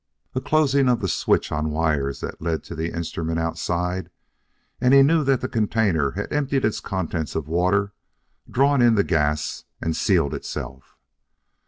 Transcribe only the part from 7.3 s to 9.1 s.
of water, drawn in the